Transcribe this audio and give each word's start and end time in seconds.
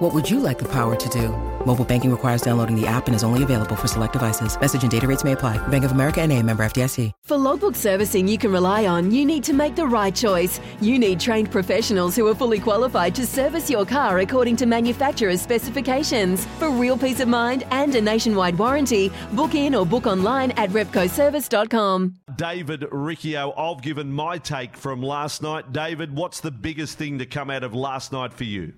What 0.00 0.14
would 0.14 0.30
you 0.30 0.40
like 0.40 0.58
the 0.58 0.68
power 0.68 0.96
to 0.96 1.08
do? 1.10 1.28
Mobile 1.66 1.84
banking 1.84 2.10
requires 2.10 2.40
downloading 2.40 2.74
the 2.74 2.86
app 2.86 3.06
and 3.06 3.14
is 3.14 3.22
only 3.22 3.42
available 3.42 3.76
for 3.76 3.86
select 3.86 4.14
devices. 4.14 4.58
Message 4.58 4.80
and 4.80 4.90
data 4.90 5.06
rates 5.06 5.24
may 5.24 5.32
apply. 5.32 5.58
Bank 5.68 5.84
of 5.84 5.92
America 5.92 6.22
and 6.22 6.32
a 6.32 6.42
member 6.42 6.64
FDIC. 6.64 7.12
For 7.26 7.36
logbook 7.36 7.76
servicing 7.76 8.26
you 8.26 8.38
can 8.38 8.50
rely 8.50 8.86
on, 8.86 9.10
you 9.10 9.26
need 9.26 9.44
to 9.44 9.52
make 9.52 9.76
the 9.76 9.86
right 9.86 10.14
choice. 10.14 10.58
You 10.80 10.98
need 10.98 11.20
trained 11.20 11.50
professionals 11.50 12.16
who 12.16 12.26
are 12.28 12.34
fully 12.34 12.58
qualified 12.58 13.14
to 13.16 13.26
service 13.26 13.68
your 13.68 13.84
car 13.84 14.20
according 14.20 14.56
to 14.56 14.64
manufacturer's 14.64 15.42
specifications. 15.42 16.46
For 16.58 16.70
real 16.70 16.96
peace 16.96 17.20
of 17.20 17.28
mind 17.28 17.64
and 17.70 17.94
a 17.94 18.00
nationwide 18.00 18.56
warranty, 18.56 19.12
book 19.32 19.54
in 19.54 19.74
or 19.74 19.84
book 19.84 20.06
online 20.06 20.52
at 20.52 20.70
repcoservice.com. 20.70 22.14
David 22.36 22.86
Riccio, 22.90 23.52
I've 23.54 23.82
given 23.82 24.10
my 24.10 24.38
take 24.38 24.78
from 24.78 25.02
last 25.02 25.42
night. 25.42 25.74
David, 25.74 26.16
what's 26.16 26.40
the 26.40 26.50
biggest 26.50 26.96
thing 26.96 27.18
to 27.18 27.26
come 27.26 27.50
out 27.50 27.64
of 27.64 27.74
last 27.74 28.12
night 28.12 28.32
for 28.32 28.44
you? 28.44 28.72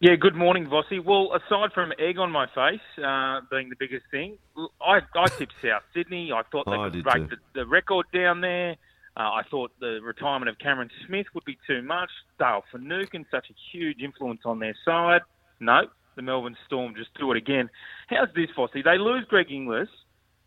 Yeah, 0.00 0.16
good 0.16 0.34
morning, 0.34 0.66
Vossi. 0.66 1.02
Well, 1.02 1.30
aside 1.34 1.72
from 1.72 1.92
egg 1.98 2.18
on 2.18 2.30
my 2.30 2.46
face 2.46 2.80
uh, 2.98 3.40
being 3.50 3.70
the 3.70 3.76
biggest 3.78 4.04
thing, 4.10 4.36
I, 4.82 5.00
I 5.14 5.28
tipped 5.28 5.54
South 5.62 5.82
Sydney. 5.94 6.32
I 6.32 6.42
thought 6.50 6.66
they 6.66 6.72
I 6.72 6.90
could 6.90 7.04
break 7.04 7.30
the, 7.30 7.36
the 7.54 7.66
record 7.66 8.06
down 8.12 8.40
there. 8.40 8.76
Uh, 9.16 9.20
I 9.20 9.42
thought 9.48 9.70
the 9.80 10.00
retirement 10.02 10.48
of 10.48 10.58
Cameron 10.58 10.90
Smith 11.06 11.26
would 11.34 11.44
be 11.44 11.56
too 11.66 11.80
much. 11.80 12.10
Dale 12.38 12.64
Finucane, 12.72 13.24
such 13.30 13.46
a 13.48 13.54
huge 13.72 14.00
influence 14.02 14.40
on 14.44 14.58
their 14.58 14.74
side. 14.84 15.20
No, 15.60 15.82
the 16.16 16.22
Melbourne 16.22 16.56
Storm 16.66 16.94
just 16.96 17.14
do 17.18 17.30
it 17.30 17.36
again. 17.36 17.70
How's 18.08 18.28
this, 18.34 18.48
Vossi? 18.58 18.82
They 18.82 18.98
lose 18.98 19.24
Greg 19.28 19.52
Inglis, 19.52 19.88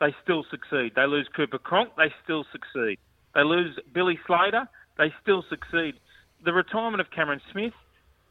they 0.00 0.14
still 0.22 0.44
succeed. 0.50 0.92
They 0.96 1.06
lose 1.06 1.28
Cooper 1.36 1.58
Cronk, 1.58 1.90
they 1.96 2.12
still 2.24 2.44
succeed. 2.50 2.98
They 3.34 3.44
lose 3.44 3.78
Billy 3.92 4.18
Slater, 4.26 4.66
they 4.96 5.12
still 5.22 5.44
succeed. 5.50 5.94
The 6.44 6.52
retirement 6.52 7.02
of 7.02 7.10
Cameron 7.10 7.42
Smith, 7.52 7.74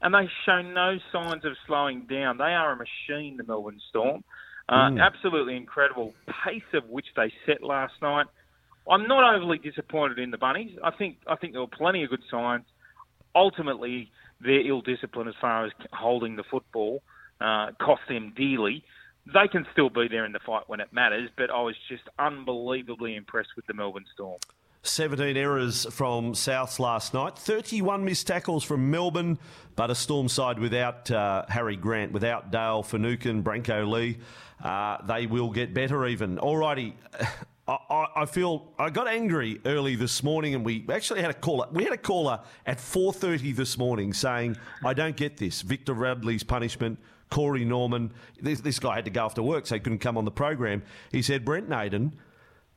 and 0.04 0.14
they 0.14 0.30
show 0.46 0.62
no 0.62 0.98
signs 1.12 1.46
of 1.46 1.54
slowing 1.66 2.02
down. 2.10 2.38
They 2.38 2.44
are 2.44 2.74
a 2.74 2.76
machine, 2.76 3.38
the 3.38 3.44
Melbourne 3.44 3.80
Storm. 3.90 4.24
Uh, 4.68 4.92
Absolutely 5.00 5.56
incredible 5.56 6.14
pace 6.46 6.62
of 6.74 6.88
which 6.90 7.08
they 7.16 7.32
set 7.46 7.64
last 7.64 7.94
night. 8.02 8.28
I'm 8.90 9.08
not 9.08 9.36
overly 9.36 9.58
disappointed 9.58 10.20
in 10.20 10.30
the 10.32 10.38
Bunnies. 10.38 10.78
I 10.84 10.92
think 10.92 11.18
I 11.26 11.38
think 11.38 11.54
there 11.54 11.62
were 11.62 11.68
plenty 11.68 12.04
of 12.04 12.10
good 12.10 12.24
signs. 12.30 12.66
Ultimately, 13.34 14.12
their 14.42 14.68
ill 14.68 14.82
discipline 14.82 15.28
as 15.30 15.36
far 15.40 15.66
as 15.66 15.72
holding 15.94 16.36
the 16.36 16.44
football 16.44 17.02
uh, 17.40 17.72
cost 17.82 18.02
them 18.10 18.34
dearly. 18.36 18.84
They 19.26 19.48
can 19.50 19.66
still 19.72 19.90
be 19.90 20.10
there 20.10 20.26
in 20.26 20.34
the 20.34 20.40
fight 20.46 20.64
when 20.68 20.82
it 20.82 20.92
matters, 20.92 21.30
but 21.38 21.50
I 21.50 21.62
was 21.62 21.76
just 21.90 22.04
unbelievably 22.20 23.16
impressed 23.16 23.56
with 23.56 23.66
the 23.68 23.74
Melbourne 23.74 24.06
Storm. 24.14 24.40
17 24.84 25.38
errors 25.38 25.88
from 25.92 26.34
Souths 26.34 26.78
last 26.78 27.14
night, 27.14 27.38
31 27.38 28.04
missed 28.04 28.28
tackles 28.28 28.66
from 28.66 28.92
Melbourne, 28.92 29.40
but 29.78 29.90
a 29.90 29.96
Storm 29.96 30.28
side 30.28 30.60
without 30.60 31.10
uh, 31.10 31.46
Harry 31.48 31.78
Grant, 31.78 32.12
without 32.12 32.52
Dale 32.52 32.84
Finucane, 32.84 33.42
Brenko 33.44 33.90
Lee. 33.90 34.18
Uh, 34.62 34.98
they 35.06 35.26
will 35.26 35.50
get 35.50 35.74
better 35.74 36.06
even. 36.06 36.38
Alrighty. 36.38 36.94
I, 37.66 38.08
I, 38.18 38.26
feel 38.26 38.74
I 38.78 38.90
got 38.90 39.08
angry 39.08 39.62
early 39.66 39.96
this 39.96 40.22
morning, 40.22 40.54
and 40.54 40.66
we 40.66 40.86
actually 40.92 41.22
had 41.22 41.32
a 41.32 41.34
caller. 41.34 41.68
We 41.72 41.86
had 41.86 41.94
a 41.94 41.98
caller 41.98 42.42
at 42.66 42.78
four 42.78 43.14
thirty 43.14 43.54
this 43.54 43.78
morning 43.78 44.12
saying, 44.12 44.58
"I 44.84 44.94
don't 44.94 45.16
get 45.16 45.38
this." 45.38 45.62
Victor 45.62 45.94
Radley's 45.94 46.44
punishment, 46.44 47.00
Corey 47.30 47.64
Norman. 47.64 48.12
This, 48.42 48.60
this 48.60 48.80
guy 48.80 48.96
had 48.96 49.06
to 49.06 49.12
go 49.12 49.24
after 49.24 49.42
work, 49.42 49.66
so 49.66 49.76
he 49.76 49.80
couldn't 49.80 50.00
come 50.00 50.18
on 50.18 50.26
the 50.26 50.32
program. 50.32 50.84
He 51.10 51.22
said, 51.22 51.46
"Brent 51.46 51.70
Naden, 51.70 52.20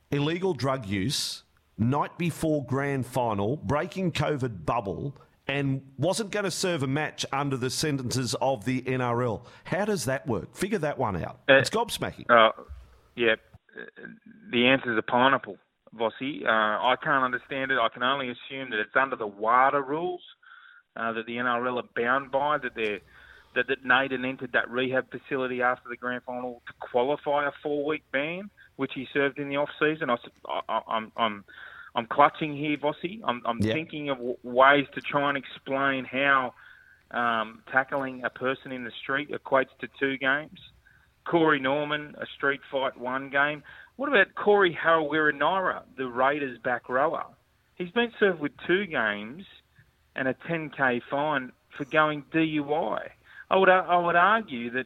illegal 0.09 0.53
drug 0.53 0.85
use, 0.85 1.43
night 1.77 2.17
before 2.17 2.65
grand 2.65 3.05
final, 3.05 3.57
breaking 3.57 4.11
COVID 4.11 4.65
bubble, 4.65 5.15
and 5.47 5.81
wasn't 5.97 6.31
going 6.31 6.43
to 6.43 6.51
serve 6.51 6.83
a 6.83 6.87
match 6.87 7.25
under 7.31 7.57
the 7.57 7.69
sentences 7.69 8.35
of 8.41 8.65
the 8.65 8.81
NRL. 8.81 9.45
How 9.63 9.85
does 9.85 10.05
that 10.05 10.27
work? 10.27 10.55
Figure 10.55 10.79
that 10.79 10.97
one 10.97 11.15
out. 11.23 11.39
Uh, 11.49 11.55
it's 11.55 11.69
gobsmacking. 11.69 12.29
Uh, 12.29 12.51
yeah, 13.15 13.35
uh, 13.77 14.01
the 14.51 14.67
answer 14.67 14.91
is 14.91 14.97
a 14.97 15.01
pineapple, 15.01 15.57
Vossi. 15.95 16.45
Uh, 16.45 16.49
I 16.49 16.95
can't 17.01 17.23
understand 17.23 17.71
it. 17.71 17.77
I 17.79 17.89
can 17.89 18.03
only 18.03 18.27
assume 18.27 18.69
that 18.71 18.79
it's 18.79 18.95
under 18.95 19.15
the 19.15 19.27
WADA 19.27 19.81
rules 19.81 20.21
uh, 20.97 21.13
that 21.13 21.25
the 21.25 21.37
NRL 21.37 21.81
are 21.81 21.89
bound 21.95 22.31
by, 22.31 22.57
that 22.57 22.75
they're 22.75 22.99
that, 23.55 23.67
that 23.67 23.83
Naden 23.83 24.23
entered 24.23 24.51
that 24.53 24.69
rehab 24.69 25.07
facility 25.09 25.61
after 25.61 25.89
the 25.89 25.97
grand 25.97 26.21
final 26.23 26.61
to 26.67 26.73
qualify 26.91 27.47
a 27.47 27.51
four-week 27.63 28.03
ban, 28.11 28.49
which 28.77 28.91
he 28.95 29.07
served 29.13 29.37
in 29.39 29.49
the 29.49 29.57
off-season. 29.57 30.09
I, 30.09 30.13
s- 30.13 30.61
I, 30.69 30.79
I'm, 30.87 31.11
I'm, 31.17 31.43
I'm 31.95 32.05
clutching 32.07 32.55
here, 32.55 32.77
Vossi. 32.77 33.19
I'm, 33.25 33.41
I'm 33.45 33.59
Yeah. 33.59 33.73
thinking 33.73 34.09
of 34.09 34.17
w- 34.17 34.37
ways 34.43 34.85
to 34.95 35.01
try 35.01 35.29
and 35.29 35.37
explain 35.37 36.05
how 36.05 36.53
um, 37.11 37.61
tackling 37.71 38.23
a 38.23 38.29
person 38.29 38.71
in 38.71 38.83
the 38.83 38.91
street 39.01 39.29
equates 39.31 39.69
to 39.81 39.87
two 39.99 40.17
games. 40.17 40.59
Corey 41.25 41.59
Norman, 41.59 42.15
a 42.19 42.25
street 42.37 42.61
fight 42.71 42.97
one 42.97 43.29
game. 43.29 43.61
What 43.97 44.09
about 44.09 44.27
Corey 44.35 44.77
Harawira-Naera, 44.81 45.83
the 45.97 46.07
Raiders 46.07 46.57
back 46.63 46.87
rower? 46.87 47.25
He's 47.75 47.91
been 47.91 48.11
served 48.19 48.39
with 48.39 48.51
two 48.65 48.85
games 48.85 49.43
and 50.15 50.27
a 50.27 50.33
10k 50.49 51.01
fine 51.09 51.51
for 51.77 51.85
going 51.85 52.23
DUI. 52.33 53.09
I 53.49 53.55
would 53.55 53.69
I 53.69 53.97
would 53.97 54.15
argue 54.15 54.71
that 54.71 54.85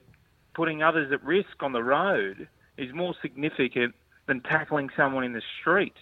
putting 0.54 0.84
others 0.84 1.12
at 1.12 1.24
risk 1.24 1.62
on 1.62 1.72
the 1.74 1.82
road 1.84 2.48
is 2.78 2.94
more 2.94 3.14
significant 3.22 3.96
than 4.28 4.42
tackling 4.42 4.90
someone 4.96 5.24
in 5.24 5.34
the 5.34 5.42
street, 5.60 5.96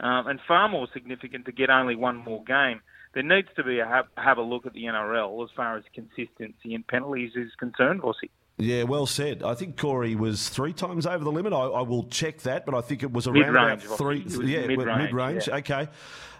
um, 0.00 0.26
and 0.26 0.40
far 0.46 0.68
more 0.68 0.88
significant 0.92 1.46
to 1.46 1.52
get 1.52 1.70
only 1.70 1.96
one 1.96 2.16
more 2.16 2.42
game. 2.44 2.80
There 3.14 3.22
needs 3.22 3.48
to 3.56 3.64
be 3.64 3.80
a 3.80 3.86
have, 3.86 4.06
have 4.16 4.38
a 4.38 4.42
look 4.42 4.66
at 4.66 4.72
the 4.72 4.84
NRL 4.84 5.42
as 5.44 5.50
far 5.56 5.76
as 5.76 5.84
consistency 5.94 6.74
and 6.74 6.86
penalties 6.86 7.32
is 7.34 7.50
concerned, 7.58 8.02
Vossi. 8.02 8.30
Yeah, 8.60 8.84
well 8.84 9.06
said. 9.06 9.42
I 9.42 9.54
think 9.54 9.76
Corey 9.76 10.14
was 10.14 10.48
three 10.48 10.72
times 10.72 11.06
over 11.06 11.24
the 11.24 11.32
limit. 11.32 11.52
I, 11.52 11.58
I 11.58 11.82
will 11.82 12.04
check 12.04 12.38
that, 12.42 12.66
but 12.66 12.74
I 12.74 12.80
think 12.80 13.02
it 13.02 13.12
was 13.12 13.26
around 13.26 13.52
Mid-range, 13.52 13.84
about 13.84 13.98
three. 13.98 14.24
Yeah, 14.26 14.66
mid-range, 14.66 14.98
mid-range. 15.12 15.48
yeah. 15.48 15.56
Okay. 15.56 15.88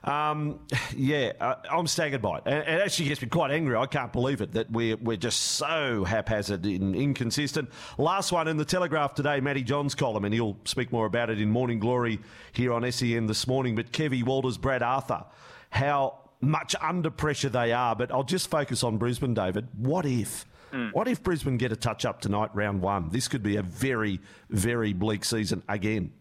Um, 0.02 0.60
yeah, 0.96 1.32
uh, 1.40 1.56
I'm 1.70 1.86
staggered 1.86 2.22
by 2.22 2.38
it. 2.38 2.44
And 2.46 2.54
it 2.56 2.82
actually 2.82 3.08
gets 3.08 3.20
me 3.20 3.28
quite 3.28 3.50
angry. 3.50 3.76
I 3.76 3.84
can't 3.86 4.12
believe 4.12 4.40
it 4.40 4.52
that 4.52 4.70
we're, 4.70 4.96
we're 4.96 5.18
just 5.18 5.40
so 5.40 6.04
haphazard 6.04 6.64
and 6.64 6.96
inconsistent. 6.96 7.68
Last 7.98 8.32
one 8.32 8.48
in 8.48 8.56
the 8.56 8.64
Telegraph 8.64 9.14
today, 9.14 9.40
Matty 9.40 9.62
Johns' 9.62 9.94
column, 9.94 10.24
and 10.24 10.32
he'll 10.32 10.56
speak 10.64 10.90
more 10.90 11.04
about 11.06 11.28
it 11.28 11.40
in 11.40 11.50
Morning 11.50 11.78
Glory 11.80 12.18
here 12.52 12.72
on 12.72 12.90
SEN 12.90 13.26
this 13.26 13.46
morning. 13.46 13.74
But 13.74 13.92
Kevy 13.92 14.24
Walters, 14.24 14.56
Brad 14.56 14.82
Arthur, 14.82 15.24
how 15.68 16.18
much 16.40 16.74
under 16.80 17.10
pressure 17.10 17.50
they 17.50 17.72
are. 17.72 17.94
But 17.94 18.10
I'll 18.10 18.22
just 18.24 18.48
focus 18.48 18.82
on 18.82 18.96
Brisbane, 18.96 19.34
David. 19.34 19.68
What 19.76 20.06
if? 20.06 20.46
What 20.92 21.08
if 21.08 21.22
Brisbane 21.22 21.56
get 21.56 21.72
a 21.72 21.76
touch 21.76 22.04
up 22.04 22.20
tonight, 22.20 22.50
round 22.54 22.80
one? 22.82 23.10
This 23.10 23.28
could 23.28 23.42
be 23.42 23.56
a 23.56 23.62
very, 23.62 24.20
very 24.48 24.92
bleak 24.92 25.24
season 25.24 25.62
again. 25.68 26.12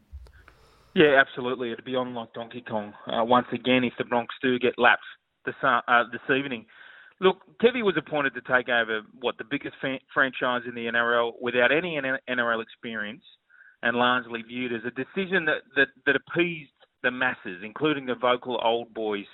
Yeah, 0.95 1.21
absolutely. 1.21 1.71
It'd 1.71 1.85
be 1.85 1.95
on 1.95 2.13
like 2.13 2.33
Donkey 2.33 2.63
Kong 2.67 2.93
uh, 3.07 3.23
once 3.23 3.47
again 3.53 3.83
if 3.83 3.93
the 3.97 4.03
Bronx 4.05 4.33
do 4.41 4.57
get 4.59 4.73
lapped 4.77 5.03
this 5.45 5.55
uh, 5.63 5.81
uh, 5.87 6.03
this 6.11 6.35
evening. 6.35 6.65
Look, 7.21 7.37
Kevy 7.61 7.83
was 7.83 7.95
appointed 7.97 8.33
to 8.35 8.41
take 8.41 8.69
over 8.69 9.01
what 9.19 9.37
the 9.37 9.43
biggest 9.49 9.75
fa- 9.81 9.99
franchise 10.13 10.61
in 10.67 10.73
the 10.73 10.85
NRL 10.85 11.33
without 11.41 11.71
any 11.71 11.97
N- 11.97 12.17
NRL 12.29 12.61
experience, 12.61 13.23
and 13.83 13.97
largely 13.97 14.41
viewed 14.41 14.73
as 14.73 14.81
a 14.85 14.91
decision 14.91 15.45
that, 15.45 15.61
that 15.75 15.87
that 16.05 16.15
appeased 16.15 16.71
the 17.03 17.11
masses, 17.11 17.61
including 17.63 18.05
the 18.05 18.15
vocal 18.15 18.59
old 18.63 18.93
boys 18.93 19.27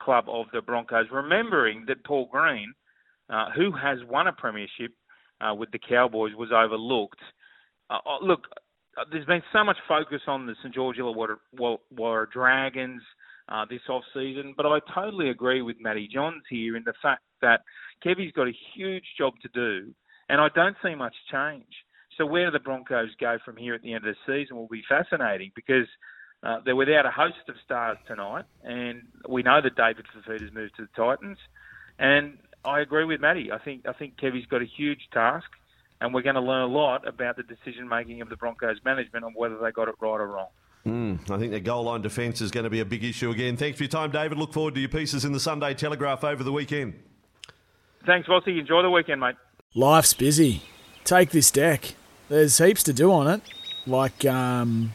club 0.00 0.24
of 0.28 0.46
the 0.52 0.62
Broncos. 0.62 1.06
Remembering 1.12 1.84
that 1.88 2.04
Paul 2.04 2.28
Green, 2.30 2.72
uh, 3.32 3.50
who 3.56 3.72
has 3.72 3.98
won 4.08 4.26
a 4.26 4.32
premiership 4.32 4.92
uh, 5.40 5.54
with 5.54 5.70
the 5.72 5.78
Cowboys, 5.78 6.34
was 6.36 6.50
overlooked. 6.52 7.20
Uh, 7.90 7.98
uh, 8.06 8.24
look, 8.24 8.46
uh, 8.98 9.04
there's 9.10 9.26
been 9.26 9.42
so 9.52 9.64
much 9.64 9.78
focus 9.88 10.20
on 10.26 10.46
the 10.46 10.54
St 10.62 10.74
George 10.74 10.98
Illawarra 10.98 11.36
Wa- 11.58 11.78
Warra 11.90 12.28
Dragons 12.30 13.02
uh, 13.48 13.64
this 13.68 13.80
off 13.88 14.04
season, 14.14 14.54
but 14.56 14.66
I 14.66 14.78
totally 14.94 15.30
agree 15.30 15.62
with 15.62 15.76
Matty 15.80 16.08
Johns 16.12 16.42
here 16.48 16.76
in 16.76 16.84
the 16.84 16.92
fact 17.02 17.22
that 17.40 17.62
Kevy's 18.04 18.32
got 18.32 18.48
a 18.48 18.56
huge 18.74 19.04
job 19.18 19.34
to 19.42 19.48
do, 19.52 19.92
and 20.28 20.40
I 20.40 20.48
don't 20.54 20.76
see 20.84 20.94
much 20.94 21.14
change. 21.30 21.72
So 22.18 22.26
where 22.26 22.50
the 22.50 22.60
Broncos 22.60 23.08
go 23.18 23.38
from 23.44 23.56
here 23.56 23.74
at 23.74 23.82
the 23.82 23.94
end 23.94 24.06
of 24.06 24.14
the 24.14 24.32
season 24.32 24.56
will 24.56 24.68
be 24.68 24.82
fascinating 24.86 25.50
because 25.56 25.86
uh, 26.42 26.58
they're 26.64 26.76
without 26.76 27.06
a 27.06 27.10
host 27.10 27.48
of 27.48 27.54
stars 27.64 27.96
tonight, 28.06 28.44
and 28.62 29.02
we 29.28 29.42
know 29.42 29.60
that 29.62 29.76
David 29.76 30.04
Fifita's 30.14 30.52
moved 30.52 30.76
to 30.76 30.82
the 30.82 30.88
Titans, 30.94 31.38
and 31.98 32.36
I 32.64 32.80
agree 32.80 33.04
with 33.04 33.20
Matty. 33.20 33.50
I 33.50 33.58
think 33.58 33.86
I 33.88 33.92
think 33.92 34.16
Kevy's 34.16 34.46
got 34.46 34.62
a 34.62 34.66
huge 34.66 35.08
task 35.12 35.48
and 36.02 36.12
we're 36.12 36.22
going 36.22 36.34
to 36.34 36.40
learn 36.40 36.62
a 36.62 36.66
lot 36.66 37.06
about 37.06 37.36
the 37.36 37.44
decision 37.44 37.88
making 37.88 38.20
of 38.20 38.28
the 38.28 38.36
Broncos 38.36 38.78
management 38.84 39.24
on 39.24 39.32
whether 39.34 39.56
they 39.58 39.70
got 39.70 39.88
it 39.88 39.94
right 40.00 40.20
or 40.20 40.26
wrong. 40.26 40.48
Mm, 40.84 41.30
I 41.30 41.38
think 41.38 41.52
their 41.52 41.60
goal 41.60 41.84
line 41.84 42.02
defence 42.02 42.40
is 42.40 42.50
going 42.50 42.64
to 42.64 42.70
be 42.70 42.80
a 42.80 42.84
big 42.84 43.04
issue 43.04 43.30
again. 43.30 43.56
Thanks 43.56 43.78
for 43.78 43.84
your 43.84 43.90
time, 43.90 44.10
David. 44.10 44.36
Look 44.36 44.52
forward 44.52 44.74
to 44.74 44.80
your 44.80 44.88
pieces 44.88 45.24
in 45.24 45.32
the 45.32 45.38
Sunday 45.38 45.74
Telegraph 45.74 46.24
over 46.24 46.42
the 46.42 46.50
weekend. 46.50 46.94
Thanks, 48.04 48.28
Vossi. 48.28 48.58
Enjoy 48.58 48.82
the 48.82 48.90
weekend, 48.90 49.20
mate. 49.20 49.36
Life's 49.76 50.12
busy. 50.12 50.62
Take 51.04 51.30
this 51.30 51.52
deck. 51.52 51.94
There's 52.28 52.58
heaps 52.58 52.82
to 52.84 52.92
do 52.92 53.12
on 53.12 53.28
it, 53.28 53.42
like 53.86 54.24
um, 54.24 54.94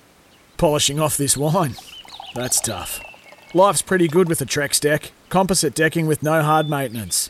polishing 0.58 1.00
off 1.00 1.16
this 1.16 1.38
wine. 1.38 1.76
That's 2.36 2.60
tough. 2.60 3.00
Life's 3.54 3.82
pretty 3.82 4.10
good 4.10 4.28
with 4.28 4.42
a 4.42 4.46
Trex 4.46 4.82
deck. 4.82 5.14
Composite 5.30 5.74
decking 5.74 6.06
with 6.06 6.22
no 6.22 6.42
hard 6.42 6.70
maintenance. 6.70 7.30